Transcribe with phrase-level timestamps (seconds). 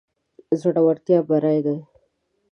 [0.61, 1.75] زړورتيا بري ده.